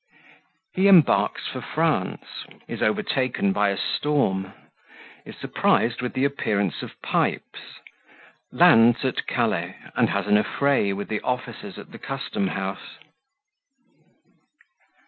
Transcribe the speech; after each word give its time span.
He 0.73 0.87
embarks 0.87 1.45
for 1.45 1.61
France 1.61 2.25
Is 2.67 2.81
overtaken 2.81 3.53
by 3.53 3.69
a 3.69 3.77
Storm 3.77 4.51
Is 5.25 5.35
surprised 5.37 6.01
with 6.01 6.13
the 6.13 6.25
Appearance 6.25 6.81
of 6.81 6.99
Pipes 7.03 7.59
Lands 8.51 9.05
at 9.05 9.27
Calais, 9.27 9.75
and 9.93 10.09
has 10.09 10.25
an 10.25 10.37
Affray 10.39 10.91
with 10.91 11.07
the 11.07 11.21
Officers 11.21 11.77
at 11.77 11.91
the 11.91 11.99
Custom 11.99 12.47
house. 12.47 12.97